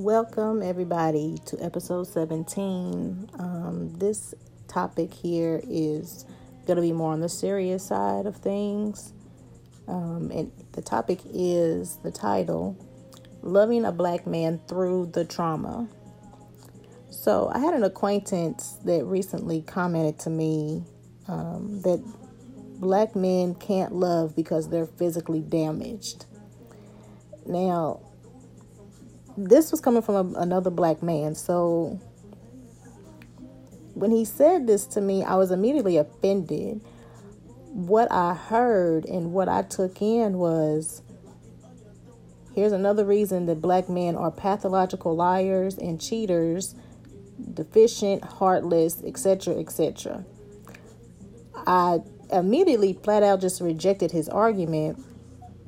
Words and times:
Welcome, 0.00 0.62
everybody, 0.62 1.36
to 1.44 1.62
episode 1.62 2.04
17. 2.04 3.28
Um, 3.38 3.98
this 3.98 4.34
topic 4.66 5.12
here 5.12 5.60
is 5.68 6.24
going 6.66 6.76
to 6.76 6.80
be 6.80 6.92
more 6.92 7.12
on 7.12 7.20
the 7.20 7.28
serious 7.28 7.84
side 7.84 8.24
of 8.24 8.36
things. 8.36 9.12
Um, 9.86 10.30
and 10.34 10.50
the 10.72 10.80
topic 10.80 11.20
is 11.26 11.98
the 11.98 12.10
title 12.10 12.78
Loving 13.42 13.84
a 13.84 13.92
Black 13.92 14.26
Man 14.26 14.58
Through 14.66 15.10
the 15.12 15.26
Trauma. 15.26 15.86
So, 17.10 17.50
I 17.54 17.58
had 17.58 17.74
an 17.74 17.84
acquaintance 17.84 18.78
that 18.86 19.04
recently 19.04 19.60
commented 19.60 20.18
to 20.20 20.30
me 20.30 20.82
um, 21.28 21.82
that 21.82 22.02
black 22.80 23.14
men 23.14 23.54
can't 23.54 23.94
love 23.94 24.34
because 24.34 24.70
they're 24.70 24.86
physically 24.86 25.42
damaged. 25.42 26.24
Now, 27.44 28.00
this 29.36 29.70
was 29.70 29.80
coming 29.80 30.02
from 30.02 30.34
a, 30.36 30.40
another 30.40 30.70
black 30.70 31.02
man. 31.02 31.34
So 31.34 32.00
when 33.94 34.10
he 34.10 34.24
said 34.24 34.66
this 34.66 34.86
to 34.86 35.00
me, 35.00 35.22
I 35.22 35.36
was 35.36 35.50
immediately 35.50 35.96
offended. 35.96 36.80
What 37.72 38.10
I 38.10 38.34
heard 38.34 39.04
and 39.04 39.32
what 39.32 39.48
I 39.48 39.62
took 39.62 40.00
in 40.02 40.38
was 40.38 41.02
here's 42.54 42.72
another 42.72 43.04
reason 43.04 43.46
that 43.46 43.60
black 43.60 43.88
men 43.88 44.16
are 44.16 44.30
pathological 44.30 45.14
liars 45.14 45.78
and 45.78 46.00
cheaters, 46.00 46.74
deficient, 47.54 48.24
heartless, 48.24 49.02
etc., 49.04 49.54
etc. 49.58 50.24
I 51.66 51.98
immediately 52.32 52.92
flat 52.92 53.22
out 53.22 53.40
just 53.40 53.60
rejected 53.60 54.10
his 54.10 54.28
argument, 54.28 55.04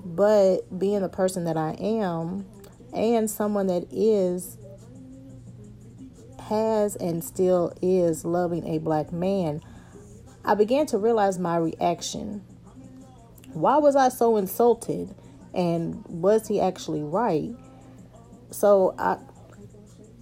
but 0.05 0.79
being 0.79 1.02
the 1.02 1.09
person 1.09 1.45
that 1.45 1.57
I 1.57 1.73
am, 1.73 2.47
and 2.92 3.30
someone 3.30 3.66
that 3.69 3.87
is 3.91 4.56
has 6.48 6.96
and 6.96 7.23
still 7.24 7.73
is 7.80 8.24
loving 8.24 8.66
a 8.66 8.79
black 8.79 9.12
man, 9.12 9.62
I 10.45 10.54
began 10.54 10.87
to 10.87 10.99
realize 10.99 11.38
my 11.38 11.57
reaction. 11.57 12.43
Why 13.52 13.79
was 13.79 13.96
I 13.96 14.09
so 14.09 14.37
insulted? 14.37 15.15
And 15.54 16.04
was 16.09 16.49
he 16.49 16.60
actually 16.60 17.02
right? 17.02 17.51
So 18.51 18.95
I 18.99 19.18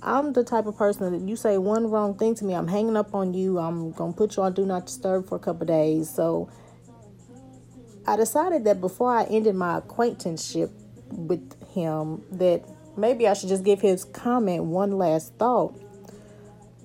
I'm 0.02 0.32
the 0.32 0.44
type 0.44 0.66
of 0.66 0.76
person 0.76 1.12
that 1.12 1.28
you 1.28 1.36
say 1.36 1.58
one 1.58 1.90
wrong 1.90 2.16
thing 2.16 2.34
to 2.36 2.44
me, 2.44 2.54
I'm 2.54 2.68
hanging 2.68 2.96
up 2.96 3.14
on 3.14 3.34
you. 3.34 3.58
I'm 3.58 3.92
gonna 3.92 4.12
put 4.12 4.36
you 4.36 4.42
on 4.42 4.54
do 4.54 4.64
not 4.64 4.86
disturb 4.86 5.28
for 5.28 5.36
a 5.36 5.38
couple 5.38 5.66
days. 5.66 6.08
So 6.08 6.50
I 8.06 8.16
decided 8.16 8.64
that 8.64 8.80
before 8.80 9.14
I 9.14 9.24
ended 9.24 9.54
my 9.54 9.78
acquaintanceship 9.78 10.70
with 11.10 11.59
him 11.72 12.22
that 12.32 12.62
maybe 12.96 13.26
I 13.26 13.34
should 13.34 13.48
just 13.48 13.64
give 13.64 13.80
his 13.80 14.04
comment 14.04 14.64
one 14.64 14.98
last 14.98 15.34
thought. 15.34 15.78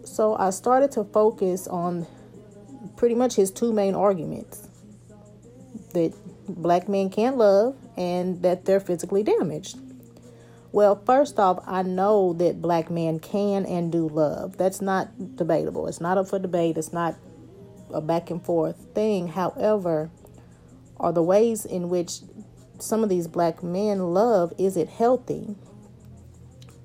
So 0.03 0.35
I 0.35 0.51
started 0.51 0.91
to 0.93 1.03
focus 1.03 1.67
on 1.67 2.07
pretty 2.95 3.15
much 3.15 3.35
his 3.35 3.51
two 3.51 3.73
main 3.73 3.95
arguments 3.95 4.67
that 5.93 6.13
black 6.47 6.87
men 6.87 7.09
can't 7.09 7.37
love 7.37 7.75
and 7.97 8.41
that 8.43 8.65
they're 8.65 8.79
physically 8.79 9.23
damaged. 9.23 9.77
Well, 10.71 11.01
first 11.05 11.39
off, 11.39 11.63
I 11.65 11.83
know 11.83 12.33
that 12.33 12.61
black 12.61 12.89
men 12.89 13.19
can 13.19 13.65
and 13.65 13.91
do 13.91 14.09
love. 14.09 14.57
That's 14.57 14.81
not 14.81 15.35
debatable. 15.37 15.87
It's 15.87 16.01
not 16.01 16.17
up 16.17 16.27
for 16.27 16.37
debate. 16.37 16.77
It's 16.77 16.91
not 16.91 17.15
a 17.93 18.01
back 18.01 18.29
and 18.29 18.43
forth 18.43 18.75
thing. 18.93 19.29
However, 19.29 20.11
are 20.97 21.13
the 21.13 21.23
ways 21.23 21.65
in 21.65 21.89
which 21.89 22.19
some 22.79 23.03
of 23.03 23.09
these 23.09 23.27
black 23.27 23.63
men 23.63 24.13
love 24.13 24.53
is 24.57 24.77
it 24.77 24.89
healthy? 24.89 25.55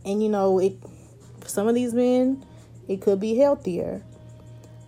And 0.04 0.22
you 0.22 0.28
know 0.28 0.58
it 0.58 0.76
some 1.46 1.68
of 1.68 1.74
these 1.74 1.94
men 1.94 2.44
it 2.88 3.00
could 3.00 3.20
be 3.20 3.36
healthier. 3.36 4.02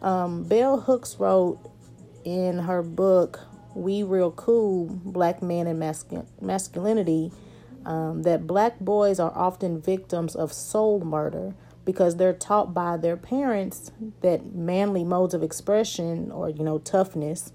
Um, 0.00 0.42
bell 0.44 0.80
hooks 0.80 1.16
wrote 1.18 1.60
in 2.24 2.58
her 2.60 2.82
book 2.82 3.40
we 3.74 4.02
real 4.02 4.30
cool 4.32 4.86
black 5.04 5.42
men 5.42 5.66
and 5.66 5.80
mascul- 5.80 6.26
masculinity 6.40 7.32
um, 7.84 8.22
that 8.22 8.46
black 8.46 8.78
boys 8.80 9.18
are 9.18 9.32
often 9.34 9.80
victims 9.80 10.34
of 10.36 10.52
soul 10.52 11.00
murder 11.00 11.54
because 11.84 12.16
they're 12.16 12.32
taught 12.32 12.72
by 12.72 12.96
their 12.96 13.16
parents 13.16 13.90
that 14.20 14.54
manly 14.54 15.04
modes 15.04 15.34
of 15.34 15.42
expression 15.42 16.30
or 16.30 16.48
you 16.48 16.62
know 16.62 16.78
toughness 16.78 17.52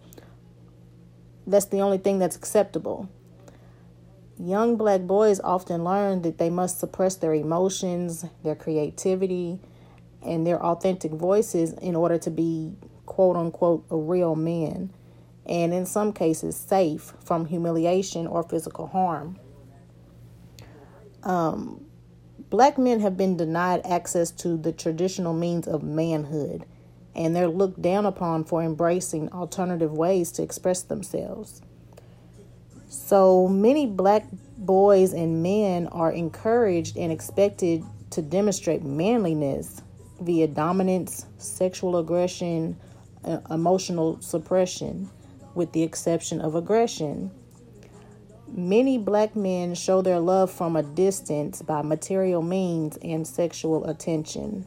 that's 1.45 1.65
the 1.65 1.79
only 1.79 1.97
thing 1.97 2.19
that's 2.19 2.35
acceptable 2.35 3.09
Young 4.39 4.75
black 4.75 5.01
boys 5.01 5.39
often 5.39 5.83
learn 5.83 6.21
that 6.21 6.37
they 6.37 6.51
must 6.51 6.79
suppress 6.79 7.15
their 7.15 7.33
emotions, 7.33 8.25
their 8.43 8.55
creativity, 8.55 9.59
and 10.23 10.45
their 10.45 10.63
authentic 10.63 11.11
voices 11.11 11.73
in 11.73 11.95
order 11.95 12.19
to 12.19 12.29
be 12.29 12.73
quote 13.07 13.35
unquote 13.35 13.85
a 13.89 13.97
real 13.97 14.35
man, 14.35 14.91
and 15.47 15.73
in 15.73 15.87
some 15.87 16.13
cases, 16.13 16.55
safe 16.55 17.13
from 17.23 17.47
humiliation 17.47 18.27
or 18.27 18.43
physical 18.43 18.87
harm. 18.87 19.39
Um, 21.23 21.85
black 22.51 22.77
men 22.77 22.99
have 22.99 23.17
been 23.17 23.37
denied 23.37 23.81
access 23.85 24.29
to 24.31 24.55
the 24.55 24.71
traditional 24.71 25.33
means 25.33 25.67
of 25.67 25.81
manhood, 25.81 26.65
and 27.15 27.35
they're 27.35 27.47
looked 27.47 27.81
down 27.81 28.05
upon 28.05 28.43
for 28.43 28.61
embracing 28.61 29.31
alternative 29.31 29.91
ways 29.91 30.31
to 30.33 30.43
express 30.43 30.83
themselves. 30.83 31.61
So 32.89 33.47
many 33.49 33.85
black 33.85 34.25
boys 34.57 35.13
and 35.13 35.43
men 35.43 35.87
are 35.87 36.11
encouraged 36.11 36.97
and 36.97 37.11
expected 37.11 37.83
to 38.11 38.21
demonstrate 38.21 38.83
manliness 38.83 39.81
via 40.21 40.47
dominance, 40.47 41.25
sexual 41.37 41.97
aggression, 41.97 42.77
uh, 43.25 43.39
emotional 43.49 44.21
suppression, 44.21 45.09
with 45.53 45.73
the 45.73 45.83
exception 45.83 46.39
of 46.39 46.55
aggression. 46.55 47.29
Many 48.47 48.97
black 48.97 49.35
men 49.35 49.75
show 49.75 50.01
their 50.01 50.19
love 50.19 50.49
from 50.49 50.77
a 50.77 50.83
distance 50.83 51.61
by 51.61 51.81
material 51.81 52.41
means 52.41 52.97
and 53.03 53.27
sexual 53.27 53.85
attention. 53.89 54.65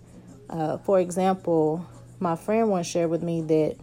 Uh, 0.50 0.76
for 0.78 1.00
example, 1.00 1.86
my 2.18 2.36
friend 2.36 2.68
once 2.68 2.86
shared 2.86 3.08
with 3.08 3.22
me 3.22 3.40
that 3.40 3.76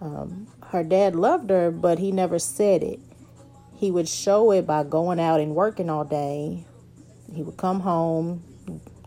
um, 0.00 0.46
her 0.68 0.82
dad 0.82 1.14
loved 1.14 1.50
her, 1.50 1.70
but 1.70 1.98
he 1.98 2.10
never 2.10 2.38
said 2.38 2.82
it. 2.82 2.98
He 3.84 3.90
would 3.90 4.08
show 4.08 4.50
it 4.50 4.66
by 4.66 4.82
going 4.82 5.20
out 5.20 5.40
and 5.40 5.54
working 5.54 5.90
all 5.90 6.06
day. 6.06 6.64
He 7.30 7.42
would 7.42 7.58
come 7.58 7.80
home, 7.80 8.42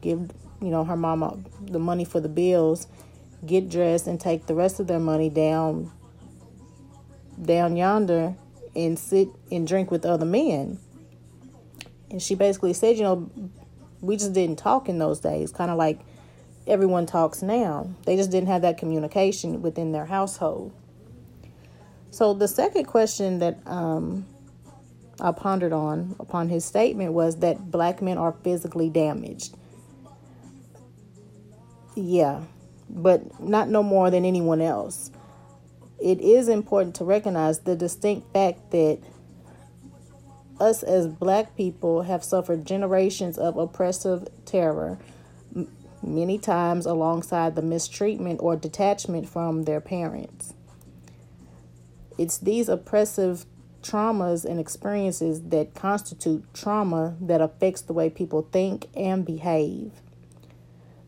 give 0.02 0.30
you 0.62 0.70
know 0.70 0.84
her 0.84 0.96
mama 0.96 1.40
the 1.60 1.80
money 1.80 2.06
for 2.06 2.20
the 2.20 2.30
bills, 2.30 2.86
get 3.44 3.72
dressed, 3.72 4.06
and 4.06 4.22
take 4.22 4.46
the 4.46 4.54
rest 4.54 4.80
of 4.80 4.86
their 4.86 5.00
money 5.00 5.32
down 5.32 5.92
down 7.42 7.76
yonder 7.76 8.36
and 8.76 9.00
sit 9.00 9.30
and 9.52 9.68
drink 9.68 9.90
with 9.90 10.06
other 10.06 10.28
men. 10.28 10.78
And 12.12 12.22
she 12.22 12.36
basically 12.36 12.74
said, 12.74 12.98
you 12.98 13.02
know, 13.02 13.32
we 14.00 14.16
just 14.16 14.34
didn't 14.34 14.60
talk 14.60 14.88
in 14.90 15.00
those 15.00 15.20
days, 15.20 15.52
kind 15.52 15.72
of 15.72 15.78
like 15.78 16.02
everyone 16.68 17.08
talks 17.08 17.42
now. 17.42 17.90
They 18.06 18.16
just 18.16 18.30
didn't 18.30 18.50
have 18.50 18.62
that 18.62 18.78
communication 18.78 19.64
within 19.64 19.92
their 19.92 20.06
household. 20.06 20.72
So 22.12 22.36
the 22.36 22.48
second 22.48 22.86
question 22.86 23.40
that 23.40 23.58
um, 23.66 24.28
I 25.20 25.32
pondered 25.32 25.74
on 25.74 26.16
upon 26.20 26.50
his 26.50 26.64
statement 26.66 27.14
was 27.14 27.38
that 27.38 27.72
black 27.72 28.02
men 28.02 28.18
are 28.18 28.34
physically 28.44 28.90
damaged. 28.90 29.56
Yeah, 31.96 32.42
but 32.90 33.40
not 33.40 33.70
no 33.70 33.82
more 33.82 34.12
than 34.12 34.26
anyone 34.26 34.62
else. 34.62 35.12
It 36.00 36.22
is 36.22 36.48
important 36.48 36.96
to 36.96 37.06
recognize 37.06 37.60
the 37.60 37.76
distinct 37.76 38.32
fact 38.32 38.70
that 38.72 39.00
us 40.60 40.84
as 40.84 41.08
black 41.08 41.56
people 41.56 42.04
have 42.04 42.24
suffered 42.24 42.66
generations 42.66 43.38
of 43.38 43.58
oppressive 43.58 44.28
terror, 44.46 45.00
many 46.04 46.38
times 46.38 46.86
alongside 46.86 47.56
the 47.56 47.62
mistreatment 47.62 48.40
or 48.42 48.56
detachment 48.56 49.28
from 49.28 49.64
their 49.64 49.82
parents. 49.82 50.54
It's 52.18 52.38
these 52.38 52.70
oppressive 52.70 53.46
traumas 53.88 54.44
and 54.44 54.60
experiences 54.60 55.44
that 55.44 55.74
constitute 55.76 56.44
trauma 56.54 57.16
that 57.22 57.42
affects 57.42 57.82
the 57.82 57.94
way 57.94 58.10
people 58.10 58.48
think 58.52 58.88
and 58.96 59.26
behave. 59.26 59.92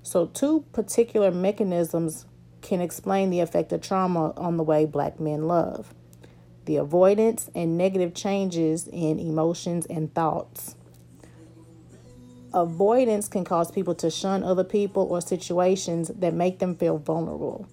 So, 0.04 0.28
two 0.28 0.66
particular 0.74 1.32
mechanisms 1.32 2.26
can 2.62 2.82
explain 2.82 3.30
the 3.30 3.40
effect 3.42 3.72
of 3.72 3.82
trauma 3.82 4.32
on 4.38 4.58
the 4.58 4.64
way 4.64 4.86
black 4.86 5.20
men 5.20 5.48
love 5.48 5.94
the 6.66 6.78
avoidance 6.78 7.50
and 7.56 7.80
negative 7.80 8.14
changes 8.14 8.88
in 8.88 9.18
emotions 9.18 9.88
and 9.88 10.14
thoughts. 10.14 10.76
Avoidance 12.54 13.28
can 13.28 13.44
cause 13.44 13.72
people 13.72 13.96
to 13.96 14.12
shun 14.12 14.44
other 14.44 14.64
people 14.64 15.02
or 15.04 15.20
situations 15.20 16.10
that 16.10 16.32
make 16.32 16.60
them 16.60 16.76
feel 16.76 17.00
vulnerable. 17.00 17.68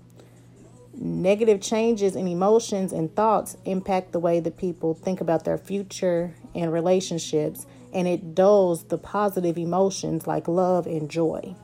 Negative 0.99 1.61
changes 1.61 2.17
in 2.17 2.27
emotions 2.27 2.91
and 2.91 3.15
thoughts 3.15 3.59
impact 3.67 4.13
the 4.13 4.19
way 4.19 4.41
that 4.41 4.57
people 4.57 4.95
think 4.95 5.21
about 5.21 5.45
their 5.45 5.59
future 5.59 6.35
and 6.55 6.73
relationships, 6.73 7.67
and 7.93 8.09
it 8.09 8.35
dulls 8.35 8.85
the 8.85 8.97
positive 8.97 9.59
emotions 9.59 10.27
like 10.27 10.49
love 10.49 10.87
and 10.87 11.11
joy. 11.11 11.55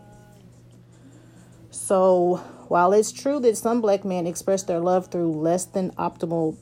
So, 1.70 2.42
while 2.68 2.92
it's 2.92 3.10
true 3.10 3.40
that 3.40 3.56
some 3.56 3.80
black 3.80 4.04
men 4.04 4.26
express 4.26 4.62
their 4.64 4.80
love 4.80 5.10
through 5.10 5.32
less 5.32 5.64
than 5.64 5.92
optimal 5.92 6.58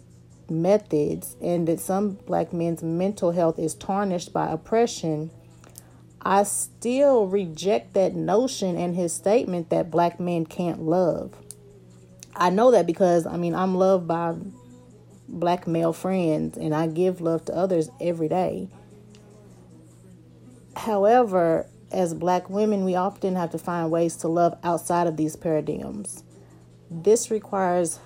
methods 0.48 1.36
and 1.42 1.66
that 1.66 1.80
some 1.80 2.12
black 2.26 2.52
men's 2.52 2.84
mental 2.84 3.32
health 3.32 3.58
is 3.58 3.74
tarnished 3.74 4.32
by 4.32 4.48
oppression, 4.48 5.32
I 6.22 6.44
still 6.44 7.26
reject 7.26 7.94
that 7.94 8.14
notion 8.14 8.76
and 8.76 8.94
his 8.94 9.12
statement 9.12 9.70
that 9.70 9.90
black 9.90 10.20
men 10.20 10.46
can't 10.46 10.82
love. 10.82 11.34
I 12.34 12.50
know 12.50 12.70
that 12.70 12.86
because 12.86 13.26
I 13.26 13.36
mean 13.36 13.54
I'm 13.54 13.74
loved 13.74 14.06
by 14.06 14.34
black 15.28 15.66
male 15.66 15.92
friends 15.92 16.56
and 16.56 16.74
I 16.74 16.86
give 16.86 17.20
love 17.20 17.44
to 17.46 17.54
others 17.54 17.90
every 18.00 18.28
day. 18.28 18.68
However, 20.76 21.66
as 21.92 22.14
black 22.14 22.48
women, 22.48 22.84
we 22.84 22.94
often 22.94 23.36
have 23.36 23.50
to 23.50 23.58
find 23.58 23.90
ways 23.90 24.16
to 24.16 24.28
love 24.28 24.58
outside 24.62 25.06
of 25.06 25.16
these 25.16 25.36
paradigms. 25.36 26.22
This 26.90 27.30
requires 27.30 27.98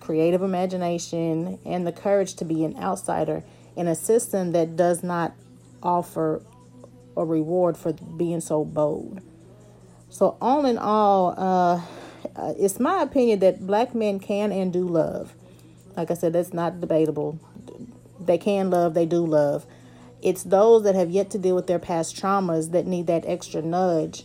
creative 0.00 0.42
imagination 0.42 1.58
and 1.64 1.86
the 1.86 1.92
courage 1.92 2.34
to 2.34 2.44
be 2.44 2.64
an 2.64 2.76
outsider 2.78 3.44
in 3.76 3.86
a 3.86 3.94
system 3.94 4.52
that 4.52 4.76
does 4.76 5.02
not 5.02 5.34
offer 5.82 6.42
a 7.16 7.24
reward 7.24 7.76
for 7.76 7.92
being 7.92 8.40
so 8.40 8.64
bold. 8.64 9.20
So, 10.08 10.36
all 10.40 10.66
in 10.66 10.78
all, 10.78 11.34
uh, 11.36 11.80
uh, 12.36 12.54
it's 12.58 12.80
my 12.80 13.02
opinion 13.02 13.40
that 13.40 13.66
black 13.66 13.94
men 13.94 14.18
can 14.20 14.52
and 14.52 14.72
do 14.72 14.86
love. 14.86 15.34
Like 15.96 16.10
I 16.10 16.14
said, 16.14 16.32
that's 16.32 16.52
not 16.52 16.80
debatable. 16.80 17.38
They 18.18 18.38
can 18.38 18.70
love, 18.70 18.94
they 18.94 19.06
do 19.06 19.24
love. 19.24 19.66
It's 20.22 20.42
those 20.42 20.84
that 20.84 20.94
have 20.94 21.10
yet 21.10 21.30
to 21.30 21.38
deal 21.38 21.54
with 21.54 21.66
their 21.66 21.78
past 21.78 22.14
traumas 22.14 22.72
that 22.72 22.86
need 22.86 23.06
that 23.06 23.24
extra 23.26 23.62
nudge 23.62 24.24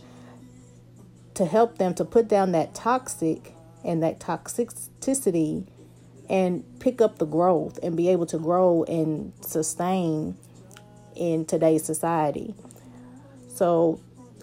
to 1.34 1.44
help 1.44 1.78
them 1.78 1.94
to 1.94 2.04
put 2.04 2.28
down 2.28 2.52
that 2.52 2.74
toxic 2.74 3.54
and 3.84 4.02
that 4.02 4.18
toxicity 4.18 5.66
and 6.28 6.64
pick 6.80 7.00
up 7.00 7.18
the 7.18 7.26
growth 7.26 7.78
and 7.82 7.96
be 7.96 8.08
able 8.08 8.26
to 8.26 8.38
grow 8.38 8.84
and 8.84 9.32
sustain 9.40 10.36
in 11.14 11.44
today's 11.44 11.84
society. 11.84 12.54
So, 13.48 14.00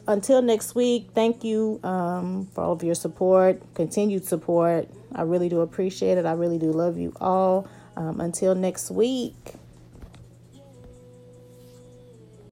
until 0.08 0.42
next 0.42 0.76
week, 0.76 1.10
thank 1.14 1.44
you 1.44 1.80
um, 1.84 2.48
for 2.54 2.64
all 2.64 2.74
of 2.74 2.84
your 2.84 2.96
support, 2.96 3.62
continued 3.74 4.26
support. 4.26 4.90
I 5.14 5.22
really 5.24 5.50
do 5.50 5.62
appreciate 5.62 6.18
it. 6.18 6.26
I 6.26 6.34
really 6.34 6.60
do 6.60 6.72
love 6.72 6.98
you 6.98 7.14
all. 7.22 7.68
Um, 7.96 8.20
until 8.20 8.56
next 8.56 8.90
week. 8.90 9.54